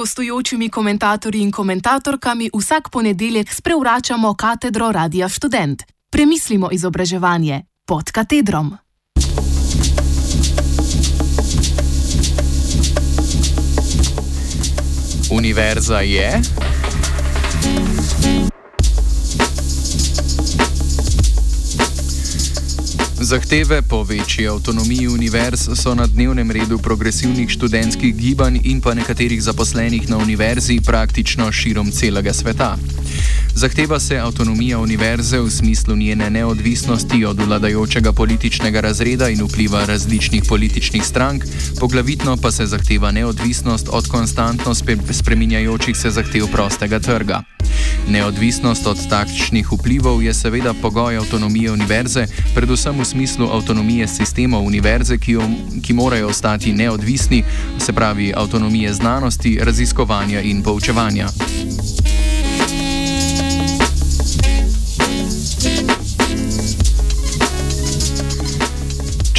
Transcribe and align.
gostujočimi 0.00 0.68
komentatorji 0.68 1.42
in 1.42 1.52
komentatorkami 1.52 2.50
vsak 2.54 2.88
ponedeljek 2.88 3.52
sprevračamo 3.52 4.34
katedro 4.34 4.92
Radia 4.92 5.28
Student. 5.28 5.82
Premislimo 6.10 6.68
izobraževanje 6.72 7.62
pod 7.86 8.10
katedrom. 8.10 8.76
Univerza 15.30 16.00
je. 16.00 16.40
Zahteve 23.22 23.82
po 23.82 24.02
večji 24.02 24.48
avtonomiji 24.48 25.08
univerz 25.08 25.68
so 25.74 25.94
na 25.94 26.06
dnevnem 26.06 26.50
redu 26.50 26.78
progresivnih 26.78 27.50
študentskih 27.50 28.16
gibanj 28.16 28.58
in 28.64 28.80
pa 28.80 28.94
nekaterih 28.94 29.42
zaposlenih 29.42 30.10
na 30.10 30.16
univerzi 30.16 30.80
praktično 30.86 31.52
širom 31.52 31.90
celega 31.90 32.32
sveta. 32.32 32.76
Zahteva 33.54 34.00
se 34.00 34.18
avtonomija 34.18 34.78
univerze 34.78 35.38
v 35.40 35.50
smislu 35.50 35.96
njene 35.96 36.30
neodvisnosti 36.30 37.24
od 37.24 37.40
vladajočega 37.46 38.12
političnega 38.12 38.80
razreda 38.80 39.28
in 39.28 39.44
vpliva 39.44 39.84
različnih 39.84 40.42
političnih 40.48 41.04
strank, 41.04 41.44
poglavitno 41.80 42.36
pa 42.36 42.50
se 42.50 42.66
zahteva 42.66 43.10
neodvisnost 43.10 43.88
od 43.92 44.08
konstantno 44.08 44.74
spreminjajočih 45.10 45.96
se 45.96 46.10
zahtev 46.10 46.46
prostega 46.52 46.98
trga. 46.98 47.42
Neodvisnost 48.08 48.86
od 48.86 49.08
takšnih 49.08 49.72
vplivov 49.72 50.22
je 50.22 50.34
seveda 50.34 50.74
pogoj 50.82 51.16
avtonomije 51.16 51.72
univerze, 51.72 52.26
predvsem 52.54 53.00
v 53.00 53.04
smislu 53.04 53.48
avtonomije 53.52 54.08
sistemov 54.08 54.64
univerze, 54.64 55.18
ki, 55.18 55.32
jo, 55.32 55.42
ki 55.82 55.92
morajo 55.92 56.28
ostati 56.28 56.72
neodvisni, 56.72 57.44
se 57.78 57.92
pravi 57.92 58.32
avtonomije 58.36 58.94
znanosti, 58.94 59.58
raziskovanja 59.62 60.40
in 60.40 60.62
poučevanja. 60.62 61.28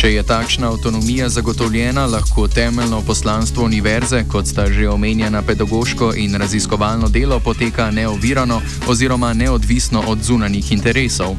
Če 0.02 0.10
je 0.16 0.22
takšna 0.26 0.72
avtonomija 0.74 1.28
zagotovljena, 1.30 2.08
lahko 2.10 2.48
temeljno 2.48 3.04
poslanstvo 3.06 3.68
univerze, 3.68 4.24
kot 4.32 4.48
sta 4.50 4.66
že 4.66 4.88
omenjena 4.90 5.44
pedagoško 5.46 6.14
in 6.18 6.34
raziskovalno 6.42 7.10
delo, 7.10 7.40
poteka 7.40 7.92
neovirano 7.92 8.62
oziroma 8.90 9.34
neodvisno 9.34 10.04
od 10.08 10.24
zunanjih 10.24 10.72
interesov. 10.72 11.38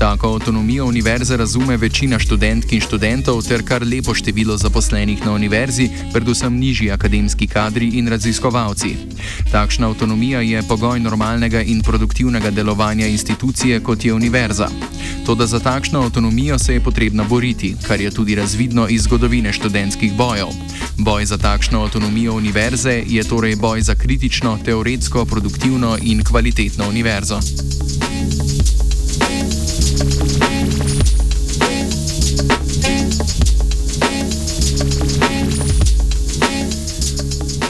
Tako 0.00 0.28
avtonomijo 0.32 0.86
univerze 0.86 1.36
razume 1.36 1.76
večina 1.76 2.18
študentk 2.18 2.72
in 2.72 2.80
študentov 2.80 3.42
ter 3.44 3.62
kar 3.62 3.82
lepo 3.84 4.14
število 4.14 4.56
zaposlenih 4.56 5.26
na 5.26 5.32
univerzi, 5.32 5.90
predvsem 6.12 6.56
nižji 6.56 6.90
akademski 6.90 7.46
kadri 7.46 7.88
in 8.00 8.08
raziskovalci. 8.08 8.96
Takšna 9.52 9.86
avtonomija 9.86 10.40
je 10.40 10.62
pogoj 10.62 11.00
normalnega 11.00 11.60
in 11.62 11.82
produktivnega 11.82 12.50
delovanja 12.50 13.06
institucije, 13.06 13.80
kot 13.80 14.04
je 14.04 14.14
univerza. 14.14 14.68
Toda 15.26 15.46
za 15.46 15.60
takšno 15.60 16.00
avtonomijo 16.02 16.58
se 16.58 16.74
je 16.74 16.80
potrebno 16.80 17.24
boriti, 17.24 17.76
kar 17.88 18.00
je 18.00 18.10
tudi 18.10 18.34
razvidno 18.34 18.88
iz 18.88 19.02
zgodovine 19.02 19.52
študentskih 19.52 20.16
bojev. 20.16 20.48
Boj 20.96 21.24
za 21.24 21.38
takšno 21.38 21.82
avtonomijo 21.82 22.34
univerze 22.34 23.02
je 23.06 23.24
torej 23.24 23.56
boj 23.56 23.82
za 23.82 23.94
kritično, 23.94 24.58
teoretsko, 24.64 25.24
produktivno 25.24 25.98
in 26.02 26.24
kvalitetno 26.24 26.88
univerzo. 26.88 27.40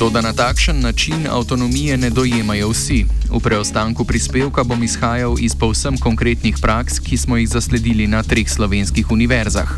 Toda 0.00 0.20
na 0.20 0.32
takšen 0.32 0.80
način 0.80 1.26
avtonomije 1.30 1.96
ne 1.96 2.10
dojemajo 2.10 2.68
vsi. 2.68 3.04
V 3.30 3.40
preostanku 3.40 4.04
prispevka 4.04 4.64
bom 4.64 4.82
izhajal 4.84 5.36
iz 5.40 5.54
povsem 5.54 5.98
konkretnih 5.98 6.56
praks, 6.62 6.98
ki 6.98 7.16
smo 7.16 7.36
jih 7.36 7.48
zasledili 7.48 8.06
na 8.06 8.22
treh 8.22 8.48
slovenskih 8.50 9.10
univerzah. 9.10 9.68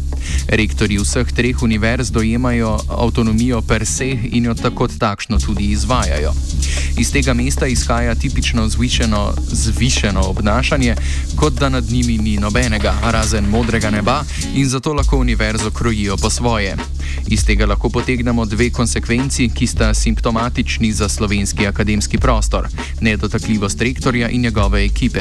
Rektori 0.49 0.99
vseh 0.99 1.33
treh 1.33 1.63
univerz 1.63 2.11
dojemajo 2.11 2.79
avtonomijo 2.89 3.63
per 3.63 3.87
se 3.87 4.19
in 4.31 4.45
jo 4.45 4.55
tako 4.55 4.89
takšno 4.89 5.39
tudi 5.39 5.65
izvajajo. 5.65 6.33
Iz 6.99 7.13
tega 7.13 7.35
mesta 7.35 7.67
izhaja 7.67 8.15
tipično 8.15 8.69
zvišeno, 8.69 9.35
zvišeno 9.53 10.21
obnašanje, 10.21 10.97
kot 11.37 11.53
da 11.53 11.69
nad 11.69 11.91
njimi 11.91 12.19
ni 12.19 12.37
nobenega, 12.37 12.95
razen 13.03 13.45
modrega 13.45 13.91
neba, 13.91 14.25
in 14.55 14.69
zato 14.69 14.93
lahko 14.93 15.17
univerzo 15.17 15.71
krojijo 15.71 16.17
po 16.17 16.31
svoje. 16.31 16.77
Iz 17.27 17.45
tega 17.45 17.67
lahko 17.67 17.89
potegnemo 17.89 18.45
dve 18.45 18.71
konsekvenci, 18.71 19.51
ki 19.55 19.67
sta 19.67 19.95
simptomatični 20.13 20.93
za 20.93 21.09
slovenski 21.09 21.67
akademski 21.67 22.19
prostor: 22.19 22.69
nedotakljivost 23.01 23.83
rektorja 23.83 24.29
in 24.29 24.41
njegove 24.41 24.85
ekipe. 24.85 25.21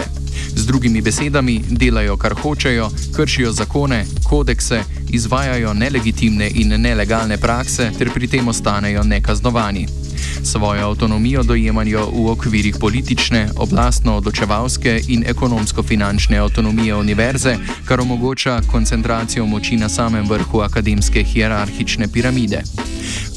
Z 0.55 0.65
drugimi 0.65 1.01
besedami, 1.01 1.61
delajo 1.69 2.17
kar 2.17 2.33
hočejo, 2.33 2.89
kršijo 3.15 3.51
zakone, 3.51 4.05
kodekse, 4.23 4.83
izvajajo 5.09 5.73
nelegitimne 5.73 6.51
in 6.55 6.81
nelegalne 6.81 7.37
prakse 7.37 7.91
ter 7.97 8.11
pri 8.13 8.27
tem 8.27 8.47
ostanejo 8.47 9.03
nekaznovani. 9.03 10.00
Svojo 10.43 10.89
avtonomijo 10.89 11.43
dojemajo 11.43 12.05
v 12.13 12.27
okvirih 12.31 12.75
politične, 12.79 13.49
oblastno-odločevalske 13.55 15.01
in 15.07 15.23
ekonomsko-finančne 15.27 16.37
avtonomije 16.37 16.95
univerze, 16.95 17.57
kar 17.85 18.01
omogoča 18.01 18.61
koncentracijo 18.71 19.45
moči 19.45 19.77
na 19.77 19.89
samem 19.89 20.29
vrhu 20.29 20.59
akademske 20.59 21.23
hierarhične 21.23 22.07
piramide. 22.07 22.61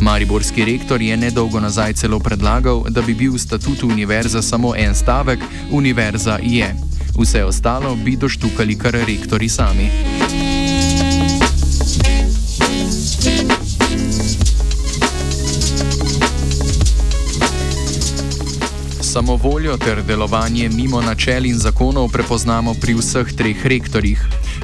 Mariborski 0.01 0.65
rektor 0.65 1.03
je 1.03 1.17
nedolgo 1.17 1.61
nazaj 1.61 1.93
celo 1.93 2.19
predlagal, 2.19 2.85
da 2.91 3.03
bi 3.03 3.15
bil 3.15 3.33
v 3.33 3.39
statutu 3.39 3.89
univerze 3.89 4.43
samo 4.43 4.75
en 4.77 4.95
stavek: 4.95 5.39
Univerza 5.71 6.39
je. 6.43 6.75
Vse 7.19 7.45
ostalo 7.45 7.95
bi 7.95 8.17
doštukali 8.17 8.79
kar 8.79 8.93
rektori 8.93 9.49
sami. 9.49 9.91
Samovoljo 19.15 19.77
ter 19.77 20.03
delovanje 20.03 20.69
mimo 20.69 21.01
načel 21.01 21.47
in 21.47 21.59
zakonov 21.59 22.09
prepoznamo 22.11 22.75
pri 22.75 22.95
vseh 22.99 23.29
treh 23.37 23.67
rektorjih. 23.67 24.19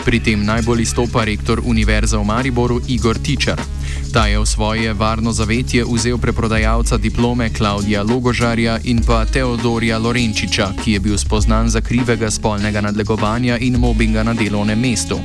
Pri 0.05 0.19
tem 0.21 0.43
najbolj 0.45 0.83
izstopa 0.83 1.23
rektor 1.25 1.63
Univerze 1.65 2.19
v 2.19 2.25
Mariboru 2.25 2.81
Igor 2.89 3.19
Tičar. 3.19 3.63
Ta 4.13 4.27
je 4.27 4.43
v 4.43 4.47
svoje 4.47 4.93
varno 4.93 5.33
zavetje 5.33 5.85
vzel 5.87 6.19
preprodajalca 6.19 6.99
diplome 6.99 7.47
Klaudija 7.55 8.03
Logožarja 8.03 8.81
in 8.85 8.99
pa 9.07 9.23
Teodorja 9.25 9.99
Lorenčiča, 9.99 10.73
ki 10.83 10.93
je 10.93 11.01
bil 11.01 11.19
spoznan 11.19 11.71
za 11.71 11.81
krivega 11.81 12.31
spolnega 12.31 12.81
nadlegovanja 12.81 13.59
in 13.59 13.79
mobinga 13.79 14.23
na 14.23 14.35
delovnem 14.35 14.81
mestu. 14.81 15.21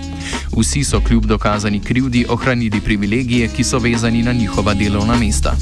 Vsi 0.53 0.84
so 0.84 1.02
kljub 1.02 1.25
dokazani 1.25 1.80
krivdi 1.80 2.25
ohranili 2.30 2.81
privilegije, 2.81 3.47
ki 3.47 3.63
so 3.63 3.80
vezani 3.80 4.22
na 4.24 4.34
njihova 4.34 4.74
delovna 4.74 5.18
mesta. 5.18 5.57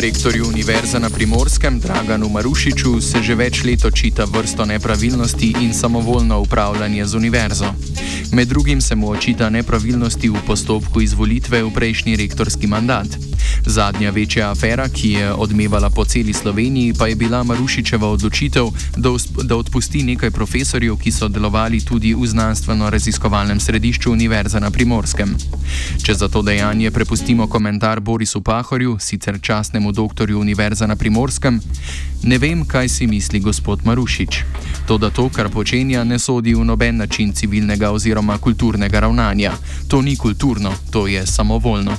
Rektorju 0.00 0.48
Univerze 0.48 0.98
na 0.98 1.10
Primorskem, 1.10 1.80
Draganu 1.80 2.28
Marušiču, 2.28 3.00
se 3.00 3.22
že 3.22 3.34
več 3.34 3.62
let 3.64 3.84
očita 3.84 4.24
vrsto 4.28 4.64
nepravilnosti 4.64 5.54
in 5.60 5.74
samovoljno 5.74 6.40
upravljanje 6.40 7.06
z 7.06 7.14
univerzo. 7.16 7.72
Med 8.32 8.48
drugim 8.48 8.80
se 8.80 8.94
mu 8.94 9.10
očita 9.10 9.50
nepravilnosti 9.50 10.28
v 10.28 10.36
postopku 10.46 11.00
izvolitve 11.00 11.62
v 11.62 11.70
prejšnji 11.70 12.16
rektorski 12.16 12.66
mandat. 12.66 13.06
Zadnja 13.66 14.10
večja 14.10 14.50
afera, 14.50 14.88
ki 14.88 15.10
je 15.10 15.32
odmevala 15.32 15.90
po 15.90 16.04
celi 16.04 16.32
Sloveniji, 16.32 16.94
pa 16.98 17.06
je 17.06 17.14
bila 17.14 17.42
Marušičeva 17.42 18.08
odločitev, 18.08 18.66
da, 18.96 19.10
da 19.42 19.56
odpusti 19.56 20.02
nekaj 20.02 20.30
profesorjev, 20.30 20.96
ki 20.96 21.12
so 21.12 21.28
delovali 21.28 21.80
tudi 21.80 22.14
v 22.14 22.26
znanstveno-raziskovalnem 22.26 23.60
središču 23.60 24.12
Univerze 24.12 24.60
na 24.60 24.70
Primorskem. 24.70 25.36
Če 26.02 26.14
za 26.14 26.28
to 26.28 26.42
dejanje 26.42 26.90
prepustimo 26.90 27.46
komentar 27.46 28.00
Borisu 28.00 28.42
Pahorju, 28.42 28.98
sicer 29.00 29.38
častnemu 29.42 29.92
doktorju 29.92 30.40
Univerze 30.40 30.86
na 30.86 30.96
Primorskem, 30.96 31.60
ne 32.22 32.38
vem, 32.38 32.64
kaj 32.66 32.88
si 32.88 33.06
misli 33.06 33.40
gospod 33.40 33.80
Marušič. 33.84 34.42
To, 34.86 34.98
da 34.98 35.10
to, 35.10 35.28
kar 35.28 35.48
počenja, 35.50 36.04
ne 36.04 36.18
sodi 36.18 36.54
v 36.54 36.64
noben 36.64 36.96
način 36.96 37.32
civilnega 37.32 37.90
oziroma 37.90 38.15
kulturnega 38.40 39.00
ravnanja. 39.00 39.52
To 39.88 40.02
ni 40.02 40.16
kulturno, 40.16 40.72
to 40.90 41.06
je 41.06 41.26
samovoljno. 41.26 41.92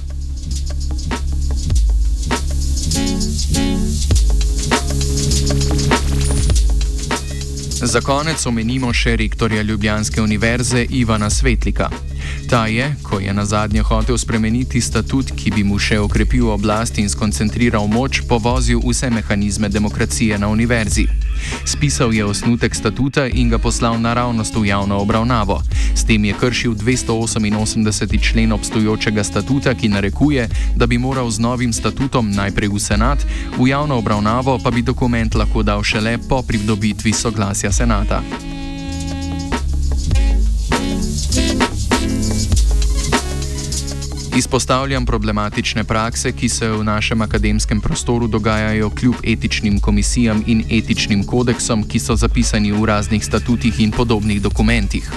Za 7.82 8.02
konec 8.02 8.46
omenimo 8.46 8.94
še 8.94 9.16
rektorja 9.16 9.62
Ljubljanske 9.62 10.22
univerze 10.22 10.86
Ivana 10.90 11.30
Svetlika. 11.30 11.90
Ta 12.48 12.66
je, 12.66 12.96
ko 13.04 13.20
je 13.20 13.34
na 13.34 13.46
zadnje 13.46 13.82
hotel 13.84 14.18
spremeniti 14.18 14.82
statut, 14.82 15.32
ki 15.36 15.52
bi 15.52 15.64
mu 15.68 15.76
še 15.76 16.00
okrepil 16.00 16.48
oblast 16.48 16.96
in 16.96 17.12
skoncentriral 17.12 17.92
moč, 17.92 18.22
povozil 18.24 18.80
vse 18.80 19.12
mehanizme 19.12 19.68
demokracije 19.68 20.40
na 20.40 20.48
univerzi. 20.48 21.12
Spisal 21.68 22.16
je 22.16 22.24
osnutek 22.24 22.72
statuta 22.72 23.28
in 23.28 23.52
ga 23.52 23.60
poslal 23.60 24.00
naravnost 24.00 24.56
v 24.56 24.72
javno 24.72 25.04
obravnavo. 25.04 25.60
S 25.92 26.08
tem 26.08 26.24
je 26.24 26.34
kršil 26.40 26.72
288. 26.80 28.16
člen 28.16 28.56
obstoječega 28.56 29.24
statuta, 29.24 29.76
ki 29.76 29.92
narekuje, 29.92 30.48
da 30.76 30.88
bi 30.88 30.98
moral 30.98 31.28
z 31.28 31.44
novim 31.44 31.74
statutom 31.76 32.32
najprej 32.32 32.72
v 32.72 32.80
senat, 32.80 33.20
v 33.60 33.68
javno 33.68 34.00
obravnavo 34.00 34.56
pa 34.64 34.72
bi 34.72 34.82
dokument 34.82 35.36
lahko 35.36 35.68
dal 35.68 35.84
šele 35.84 36.16
po 36.30 36.40
pridobitvi 36.48 37.12
soglasja 37.12 37.72
senata. 37.72 38.24
Izpostavljam 44.38 45.06
problematične 45.06 45.84
prakse, 45.84 46.32
ki 46.32 46.50
se 46.50 46.68
v 46.70 46.84
našem 46.84 47.22
akademskem 47.22 47.82
prostoru 47.82 48.28
dogajajo 48.28 48.90
kljub 48.90 49.16
etičnim 49.24 49.80
komisijam 49.80 50.44
in 50.48 50.64
etičnim 50.70 51.24
kodeksom, 51.24 51.84
ki 51.88 52.00
so 52.00 52.16
zapisani 52.16 52.72
v 52.72 52.86
raznih 52.86 53.26
statutih 53.26 53.80
in 53.80 53.92
podobnih 53.92 54.42
dokumentih. 54.42 55.10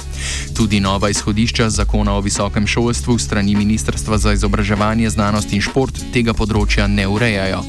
Tudi 0.57 0.81
nova 0.81 1.11
izhodišča 1.11 1.69
zakona 1.71 2.15
o 2.15 2.21
visokem 2.21 2.67
šolstvu 2.67 3.19
strani 3.19 3.55
Ministrstva 3.55 4.19
za 4.19 4.33
izobraževanje, 4.33 5.11
znanost 5.11 5.53
in 5.53 5.61
šport 5.61 6.01
tega 6.13 6.33
področja 6.33 6.87
ne 6.87 7.09
urejajo. 7.09 7.61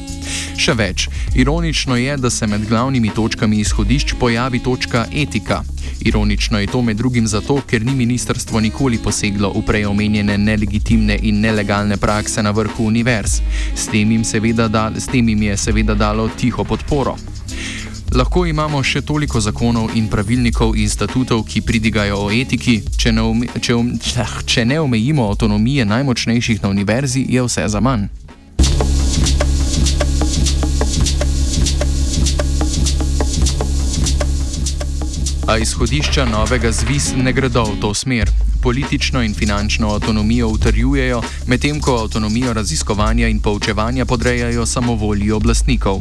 Še 0.56 0.74
več, 0.78 1.08
ironično 1.34 1.96
je, 1.96 2.16
da 2.16 2.30
se 2.30 2.46
med 2.46 2.68
glavnimi 2.68 3.10
točkami 3.14 3.60
izhodišč 3.64 4.14
pojavi 4.20 4.62
točka 4.62 5.06
etika. 5.12 5.62
Ironično 6.00 6.58
je 6.58 6.66
to 6.66 6.82
med 6.82 6.96
drugim 6.96 7.26
zato, 7.26 7.60
ker 7.66 7.84
ni 7.84 7.94
ministrstvo 7.94 8.60
nikoli 8.60 8.98
poseglo 8.98 9.52
v 9.54 9.62
preomenjene 9.66 10.38
nelegitimne 10.38 11.18
in 11.22 11.40
nelegalne 11.40 11.96
prakse 11.96 12.42
na 12.42 12.50
vrhu 12.50 12.86
univerz. 12.86 13.40
S 13.74 13.86
tem 13.86 14.10
jim, 14.10 14.24
da, 14.68 14.90
s 14.98 15.06
tem 15.06 15.28
jim 15.28 15.42
je 15.42 15.56
seveda 15.56 15.94
dalo 15.94 16.28
tiho 16.28 16.64
podporo. 16.64 17.16
Lahko 18.12 18.42
imamo 18.46 18.82
še 18.84 19.00
toliko 19.08 19.40
zakonov 19.40 19.94
in 19.96 20.04
pravilnikov 20.12 20.76
in 20.76 20.90
statutov, 20.92 21.46
ki 21.48 21.62
pridigajo 21.64 22.26
o 22.26 22.30
etiki, 22.30 22.82
če 23.00 23.12
ne, 23.16 23.22
ume, 23.24 23.48
če, 23.56 23.72
um, 23.72 23.94
če 24.44 24.66
ne 24.68 24.76
omejimo 24.82 25.30
avtonomije 25.32 25.86
najmočnejših 25.88 26.60
na 26.60 26.68
univerzi, 26.68 27.24
je 27.24 27.40
vse 27.46 27.64
za 27.72 27.80
manj. 27.80 28.10
A 35.52 35.58
izhodišča 35.58 36.24
novega 36.24 36.72
zvis 36.72 37.12
ne 37.16 37.32
gredo 37.32 37.64
v 37.64 37.80
to 37.80 37.94
smer 37.94 38.32
politično 38.62 39.22
in 39.22 39.34
finančno 39.34 39.88
avtonomijo 39.88 40.48
utrjujejo, 40.48 41.22
medtem 41.46 41.80
ko 41.80 41.96
avtonomijo 41.98 42.52
raziskovanja 42.52 43.28
in 43.28 43.40
poučevanja 43.40 44.04
podrejajo 44.04 44.66
samovolji 44.66 45.30
oblastnikov. 45.30 46.00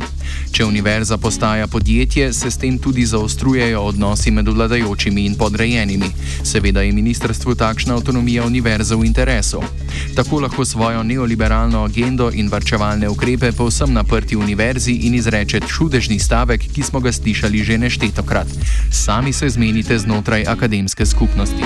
Če 0.51 0.65
univerza 0.65 1.17
postaja 1.17 1.67
podjetje, 1.67 2.33
se 2.33 2.51
s 2.51 2.57
tem 2.57 2.77
tudi 2.77 3.05
zaostrujejo 3.05 3.81
odnosi 3.81 4.31
med 4.31 4.47
vladajočimi 4.47 5.25
in 5.25 5.35
podrejenimi. 5.35 6.11
Seveda 6.43 6.81
je 6.81 6.91
ministrstvu 6.91 7.55
takšna 7.55 7.95
avtonomija 7.95 8.45
univerze 8.45 8.95
v 8.95 9.05
interesu. 9.05 9.63
Tako 10.15 10.39
lahko 10.39 10.65
svojo 10.65 11.03
neoliberalno 11.03 11.83
agendo 11.83 12.29
in 12.33 12.49
varčevalne 12.49 13.09
ukrepe 13.09 13.51
povsem 13.51 13.93
naprti 13.93 14.35
univerzi 14.35 14.91
in 14.91 15.15
izreče 15.15 15.59
čudežni 15.67 16.19
stavek, 16.19 16.61
ki 16.75 16.83
smo 16.83 16.99
ga 16.99 17.11
slišali 17.11 17.63
že 17.63 17.77
neštetokrat. 17.77 18.47
Sami 18.91 19.33
se 19.41 19.49
zmenite 19.49 19.99
znotraj 19.99 20.43
akademske 20.47 21.05
skupnosti. 21.05 21.63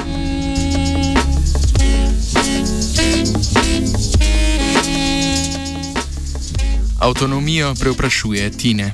Avtonomijo 7.00 7.76
preoprašuje 7.80 8.52
Tine. 8.52 8.94